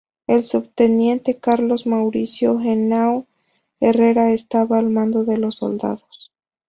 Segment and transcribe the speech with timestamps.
[0.25, 3.27] El subteniente Carlos Mauricio Henao
[3.79, 6.31] Herrera estaba al mando de los soldados.